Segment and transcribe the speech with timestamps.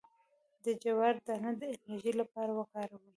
[0.63, 3.07] د جوار دانه د انرژي لپاره وکاروئ